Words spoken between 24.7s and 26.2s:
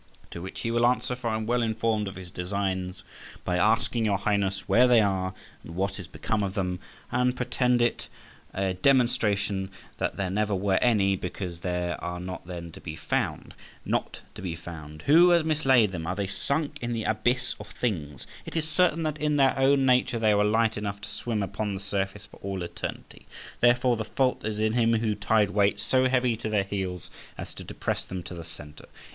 him who tied weights so